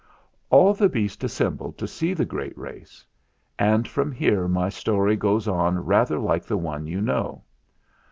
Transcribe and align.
"All 0.49 0.73
the 0.73 0.89
beasts 0.89 1.23
assembled 1.23 1.77
to 1.77 1.87
see 1.87 2.15
the 2.15 2.25
great 2.25 2.57
race; 2.57 3.05
and 3.59 3.87
from 3.87 4.11
here 4.11 4.47
my 4.47 4.67
story 4.67 5.15
goes 5.15 5.47
on 5.47 5.85
rather 5.85 6.17
like 6.17 6.43
the 6.45 6.57
one 6.57 6.87
you 6.87 7.01
know. 7.01 7.43